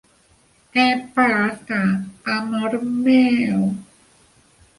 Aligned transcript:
Què 0.77 0.85
passa, 1.19 1.81
amor 2.37 2.79
meu? 3.09 3.61